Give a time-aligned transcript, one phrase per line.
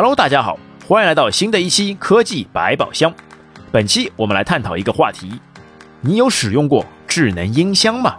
[0.00, 0.56] Hello，大家好，
[0.86, 3.12] 欢迎来到新的一期科技百宝箱。
[3.72, 5.40] 本期我们来探讨一个话题：
[6.00, 8.14] 你有使用过智能音箱吗？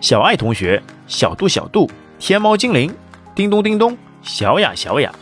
[0.00, 1.88] 小爱同学、小度小度、
[2.18, 2.92] 天猫精灵、
[3.36, 5.14] 叮咚叮咚、小雅小雅，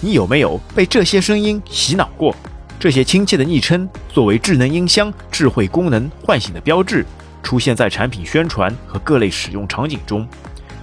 [0.00, 2.34] 你有没有被这些声音洗脑过？
[2.80, 7.04] 这些亲切的昵称作为智能音箱智慧功能唤醒的标志，
[7.42, 10.26] 出现在产品宣传和各类使用场景中。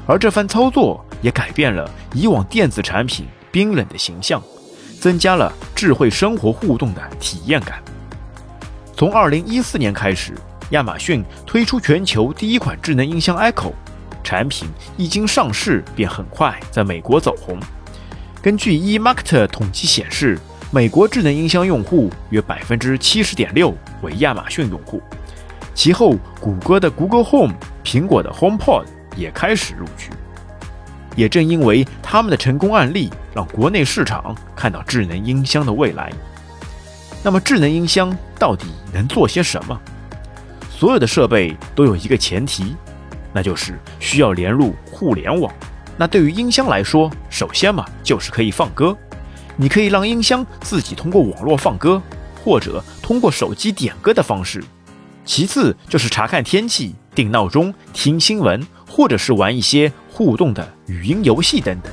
[0.05, 4.41] 而这番操作也改变了以往电子产品冰冷的形象，
[4.99, 7.81] 增加了智慧生活互动的体验感。
[8.95, 10.33] 从二零一四年开始，
[10.71, 13.73] 亚马逊推出全球第一款智能音箱 Echo，
[14.23, 17.59] 产品一经上市便很快在美国走红。
[18.41, 20.39] 根据 eMarketer 统计显示。
[20.71, 23.73] 美国智能音箱用户约百分之七十点六
[24.03, 25.01] 为亚马逊用户，
[25.73, 28.85] 其后谷歌的 Google Home、苹果的 HomePod
[29.17, 30.11] 也开始入局。
[31.19, 36.09] 也正因为他们的成功案例，让国内市场看到智能音箱的未来。
[37.21, 39.77] 那么，智能音箱到底能做些什么？
[40.71, 42.73] 所有的设备都有一个前提，
[43.33, 45.53] 那就是需要连入互联网。
[45.97, 48.95] 那对于音箱来说，首先嘛，就是可以放歌。
[49.57, 52.01] 你可以让音箱自己通过网络放歌，
[52.45, 54.63] 或者通过手机点歌的方式。
[55.25, 61.89] 其次就是查看天气、定闹钟、听新闻，或者是玩一些互动的语音游戏等等。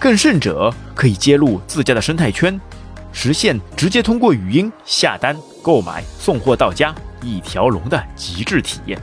[0.00, 2.58] 更甚者，可以接入自家的生态圈，
[3.12, 8.98] 实现直接通过语音下单、购买、送货到家一条龙的极致体验。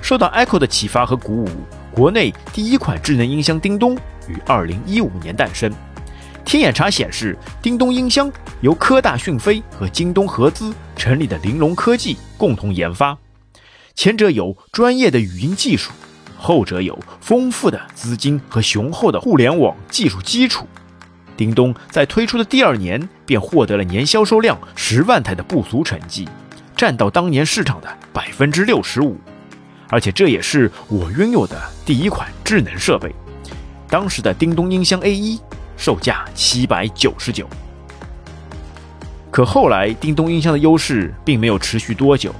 [0.00, 1.48] 受到 Echo 的启发和鼓舞，
[1.92, 3.94] 国内第一款智能音箱叮咚
[4.26, 5.70] 于2015年诞生。
[6.42, 8.32] 天眼查显示，叮咚音箱
[8.62, 13.14] 由科大讯飞和京东合资成立的玲珑科技共同研发。
[13.94, 15.92] 前者有专业的语音技术，
[16.44, 20.66] 后者有丰富的资金和雄厚的互联网技术基础。
[21.36, 26.28] 叮咚在推出的第二年便获得了年销售量十万台的不俗成绩，
[26.76, 29.16] 占到当年市场的百分之六十五。
[29.88, 33.14] 而且这也是我拥有的第一款智能设备。
[33.88, 35.40] 当时的叮咚音箱 A 一。
[35.76, 37.48] 售价七百九十九，
[39.28, 42.32] 可后来叮咚音箱的优势并没有持续多久。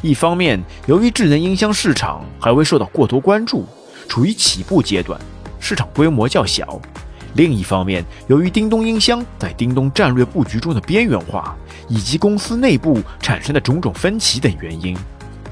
[0.00, 3.66] 一方面，由于智能音箱市场还未受到过多关注，
[4.08, 5.20] 处于起步阶段，
[5.58, 6.64] 市场规模较小；
[7.34, 11.56] 另一方面，由于叮咚音箱在叮咚战略布局中的边缘化，
[11.88, 14.96] 以及公司内部产生的种种分歧等原因，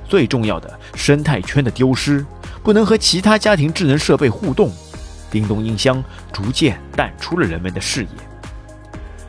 [0.09, 2.25] 最重要的生态圈的丢失，
[2.63, 4.71] 不能和其他家庭智能设备互动。
[5.29, 6.03] 叮咚音箱
[6.33, 8.09] 逐渐淡出了人们的视野，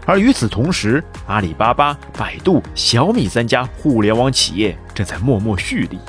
[0.08, 6.00] 而与此同时，阿里巴巴、百度、小米三家互联网企业正在默默蓄力。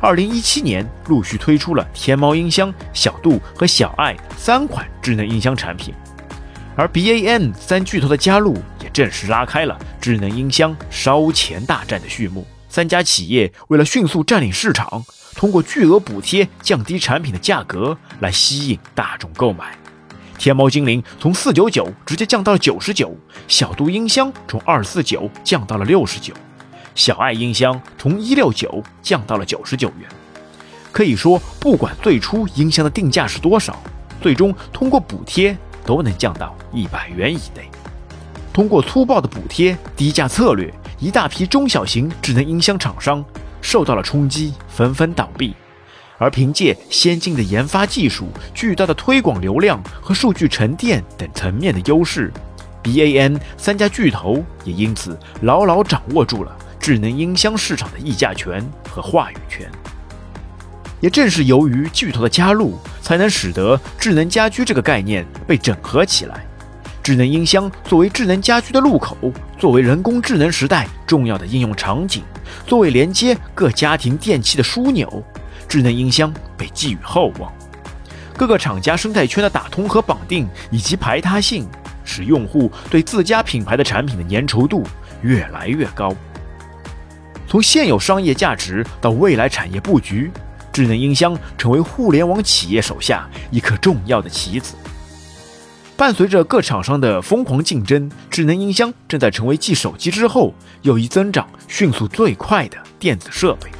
[0.00, 5.94] 二零一七年，陆续推出了天猫音箱、小度和小爱三款智能音箱产品，
[6.74, 12.44] 而 BAM 三巨头的加入，也正式拉开了智能音箱烧钱大战的序幕。
[12.68, 15.04] 三家企业为了迅速占领市场。
[15.36, 19.78] 通过巨额补贴降低产品的价格来吸引大众购买，
[20.40, 23.14] 天猫精灵从四九九直接降到了九十九，
[23.46, 26.32] 小度音箱从二四九降到了六十九，
[26.94, 30.08] 小爱音箱从一六九降到了九十九元。
[30.90, 33.78] 可以说，不管最初音箱的定价是多少，
[34.22, 37.68] 最终通过补贴都能降到一百元以内。
[38.50, 43.22] 通过粗暴的补贴、低价策略，一大批中小型智能音箱厂商。
[43.60, 45.54] 受到了冲击，纷纷倒闭。
[46.20, 52.30] 而凭借先进的研发技术、巨大的推广流量和数据沉淀等层面的优势
[52.82, 59.66] ，BAN 三家巨头也因此牢牢掌握住了智能音箱市场的议价权和话语权。
[61.00, 66.44] 也正是由于巨头的加入，才能使得智能家居这个概念被整合起来。
[67.02, 69.16] 智能音箱作为智能家居的入口，
[69.58, 72.22] 作为人工智能时代重要的应用场景。
[72.66, 75.24] 作为连接各家庭电器的枢纽，
[75.68, 77.52] 智能音箱被寄予厚望。
[78.36, 81.68] 各个厂家生态圈的打通和绑定，以及排他性，
[82.04, 84.82] 使用户对自家品牌的产品的粘稠度
[85.22, 86.14] 越来越高。
[87.46, 90.30] 从现有商业价值到未来产业布局，
[90.72, 94.74] 智能音箱成为互联网企业手下一颗重要的棋子。
[95.96, 103.70] 伴随着各厂商的疯狂竞争，智能音箱正在成为继手机之后又一增长迅速最快的电子设备。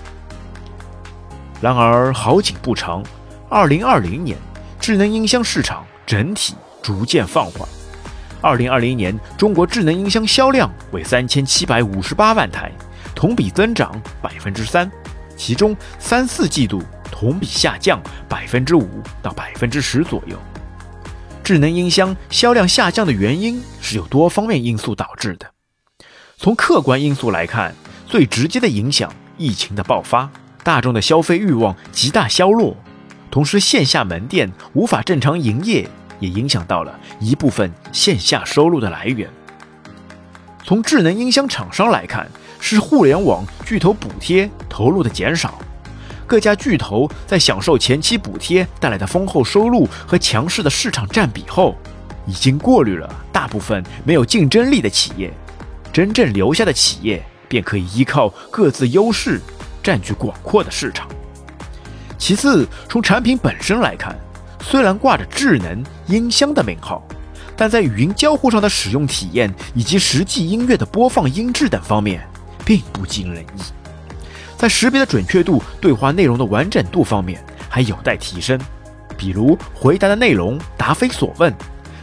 [1.61, 3.03] 然而好景不长，
[3.49, 4.37] 二零二零年
[4.81, 7.69] 智能音箱市场整体逐渐放缓。
[8.41, 12.73] 二零二零年中国智能音箱销量为三千七百五十八万台，
[13.15, 13.93] 同比增长
[14.23, 14.91] 百分之三，
[15.37, 18.89] 其中三四季度同比下降百分之五
[19.21, 20.39] 到百分之十左右。
[21.45, 25.47] 智能音箱销量下降的原因是有多方面因素导致的。
[26.39, 27.75] 从客观因素来看，
[28.07, 30.31] 最直接的影响，疫情的爆发，
[30.63, 32.77] 大众的消费欲望极大消落，
[33.31, 39.29] 同时线下门店无法正常营业，也影响到了一部分线下收入的来源。
[40.63, 42.31] 从智能音箱厂商来看，
[42.61, 45.59] 是互联网巨头补贴投入的减少。
[46.27, 51.75] 各家巨头在享受前期补贴带来的丰厚收入和强势的市场占比后，
[52.27, 55.33] 已经过滤了大部分没有竞争力的企业，
[55.93, 59.41] 真正留下的企业便可以依靠各自优势
[59.83, 61.09] 占据广阔的市场。
[62.19, 64.15] 其次，从产品本身来看，
[64.63, 67.03] 虽然挂着智能音箱的名号，
[67.57, 72.27] 但在语音交互上的使用体验以及实际音乐的播放音质等方面，
[72.65, 73.63] 并不尽人意。
[74.57, 78.61] 在识别的准确度、对话内容的完整度方面还有待提升，
[79.17, 81.55] 比如回答的内容答非所问，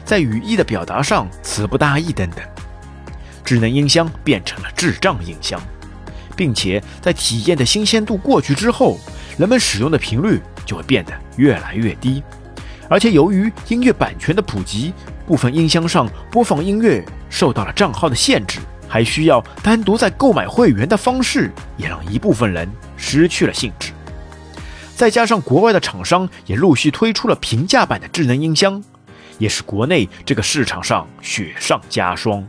[0.03, 2.39] 在语义的表达上词不达意等等。
[3.45, 5.62] 智能音箱变成了智障音箱，
[6.38, 8.98] 并且在体验的新鲜度过去之后，
[9.38, 12.24] 人们使用的频率就会变得越来越低。
[12.89, 14.94] 而且由于音乐版权的普及，
[15.25, 18.60] 部分音箱上播放音乐受到了账号的限制。
[18.89, 23.92] 还需要单独在购买会员的方式，也让一部分人失去了兴致。
[24.95, 28.81] 再加上国外的厂商也陆续推出了平价版的智能音箱，
[29.40, 32.42] 也是国内这个市场上雪上加霜。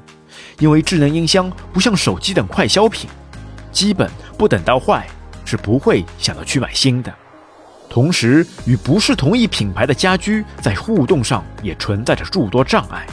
[0.61, 3.11] 因为智能音箱不像手机等快消品，
[3.73, 5.07] 基本不等到坏
[5.45, 7.13] 是不会想到去买新的。
[7.89, 13.07] 同时，与不是同一品牌的家居在互动上也存在着诸多障碍，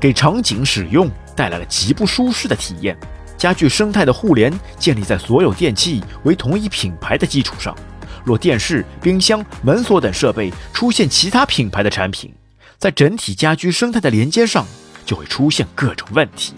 [0.00, 1.10] 给场景使用。
[1.34, 2.94] 带来了极不舒适的体验。
[3.38, 7.74] 家具生态的互联建立在所有电器为同一品牌的基础上。
[8.22, 12.30] 若电视、冰箱、门锁等设备出现其他品牌的产品，
[12.76, 14.66] 在整体家居生态的连接上
[15.06, 16.52] 就会出现各种问题。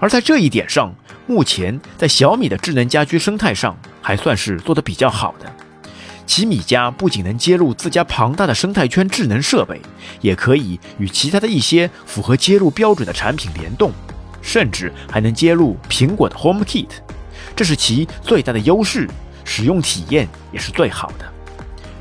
[0.00, 0.94] 而在这一点上，
[1.26, 5.50] 目前在小米的智能家居生态上还算是做得比较好的。
[6.26, 9.80] 其米家不仅能接入自家庞大的生态圈智能设备，
[10.22, 13.92] 也可以与其他的一些符合接入标准的产品联动，
[14.40, 16.88] 甚至还能接入苹果的 Home Kit，
[17.54, 19.06] 这是其最大的优势，
[19.44, 21.30] 使用体验也是最好的。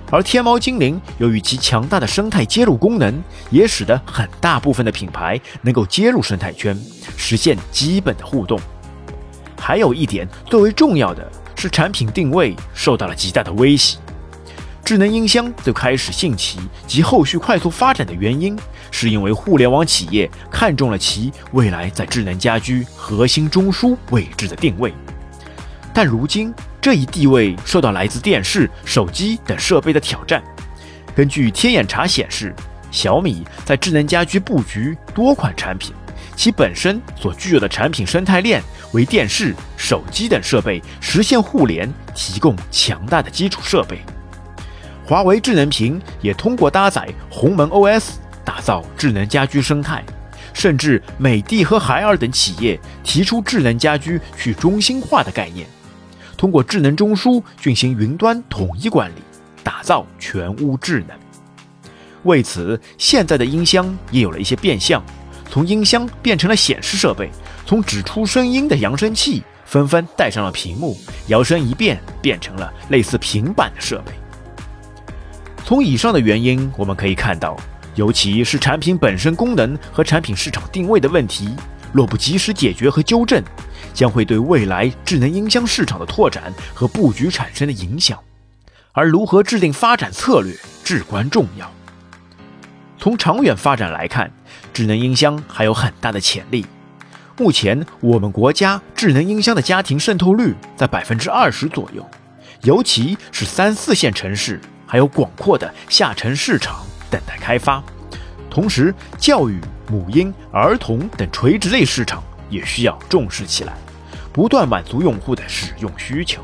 [0.09, 6.77] 而天猫精灵由于其强大的生态接入功能，也使得很大部分的品牌能够接入生态圈，
[7.17, 8.57] 实现基本的互动。
[9.65, 11.25] 还有一点最为重要的
[11.55, 13.97] 是，产品定位受到了极大的威胁。
[14.83, 18.59] 智能音箱最开始兴起及后续快速发展的原因，
[18.91, 24.93] 是因为互联网企业看中了其未来在智能家居核心中枢位置的定位。
[25.93, 30.43] 但如今这一地位受到来自电视、手机等设备的挑战。
[31.15, 32.53] 根据天眼查显示，
[32.91, 35.93] 小米在智能家居布局多款产品，
[36.35, 43.99] 其本身所具有的产品生态链为电视、手机等设备实现互联提供强大的基础设备。
[45.05, 48.13] 华为智能屏也通过搭载鸿蒙 OS
[48.45, 50.03] 打造智能家居生态，
[50.53, 55.67] 甚至美的和海尔等企业提出智能家居去中心化的概念，
[56.37, 59.21] 通过智能中枢进行云端统一管理，
[59.63, 61.17] 打造全屋智能。
[62.23, 65.03] 为此，现在的音箱也有了一些变相，
[65.53, 67.29] 从音箱变成了显示设备，
[67.63, 74.11] 从只出声音的扬声器纷纷带上了屏幕，摇身一变变成了类似平板的设备。
[75.63, 77.55] 从以上的原因，我们可以看到，
[77.93, 81.55] 尤其是产品本身功能和产品市场定位的问题，
[81.91, 83.39] 若不及时解决和纠正，
[83.93, 88.17] 将会对未来智能音箱市场的拓展和布局产生的影响。
[88.91, 90.51] 而如何制定发展策略
[90.83, 91.71] 至关重要。
[92.97, 94.31] 从长远发展来看，
[94.73, 96.65] 智能音箱还有很大的潜力。
[97.37, 102.05] 目前，我们国家智能音箱的家庭渗透率在百分之二十左右，
[102.63, 104.59] 尤其是三四线城市。
[104.85, 107.83] 还有广阔的下沉市场等待开发，
[108.47, 113.73] 同时教育、母婴、儿童等垂直类市场也需要重视起来，
[114.31, 116.43] 不断满足用户的使用需求。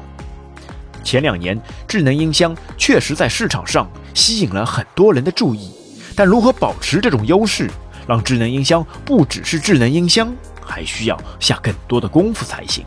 [1.04, 5.72] 前两年，智能音箱确实在市场上吸引了很多人的注意，
[6.16, 7.70] 但如何保持这种优势，
[8.10, 12.84] 让智能音箱不只是智能音箱，还需要下更多的功夫才行。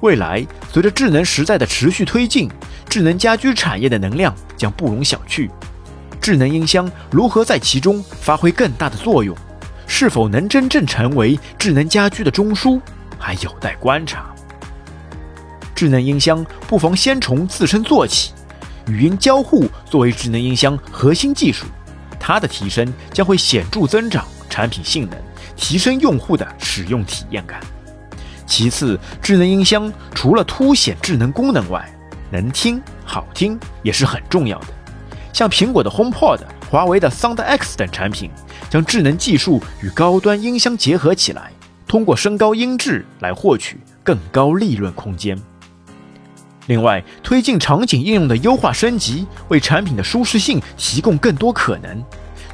[0.00, 2.50] 未来，随着智能时代的持续推进。
[2.88, 5.48] 智能家居产业的能量将不容小觑，
[6.20, 9.34] 智能音箱如何在其中发挥更大的作用，
[9.86, 12.78] 是否能真正成为智能家居的中枢，
[13.18, 14.34] 还有待观察。
[15.74, 18.32] 智能音箱不妨先从自身做起，
[18.88, 21.64] 语音交互作为智能音箱核心技术，
[22.24, 25.18] 它的提升将会显著增长产品性能，
[25.56, 27.60] 提升用户的使用体验感。
[28.46, 31.84] 其次，智能音箱除了凸显智能功能外，
[32.30, 34.66] 能听好听也是很重要的。
[35.32, 36.38] 像苹果的 HomePod、
[36.70, 38.30] 华为的 Sound X 等产品，
[38.70, 41.50] 将智能技术与高端音箱结合起来，
[41.88, 45.36] 通过升高音质来获取更高利润空间。
[46.66, 52.02] 另外，推进场景应用的优化升级，为产品的舒适性提供更多可能。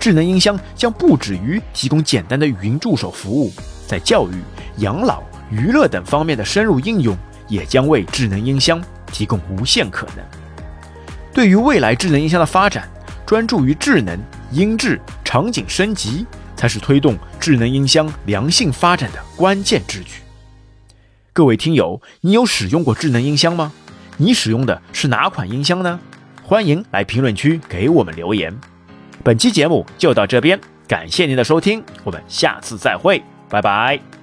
[0.01, 3.53] 智能音箱将不止于提供简单的语音助手服务，
[3.87, 4.35] 在教育、
[4.79, 7.17] 养老、娱乐等方面的深入应用，
[7.49, 10.25] 也将为智能音箱提供无限可能。
[11.35, 12.89] 对于未来智能音箱的发展，
[13.27, 14.19] 专注于智能、
[14.51, 16.25] 音质、场景升级，
[16.57, 20.23] 才是推动智能音箱良性发展的关键之举。
[21.33, 23.73] 各位听友，你有使用过智能音箱吗？
[24.21, 25.99] 你使用的是哪款音箱呢？
[26.43, 28.53] 欢迎来评论区给我们留言。
[29.23, 34.18] 本期节目就到这边，感谢您的收听，我们下次再会，拜拜。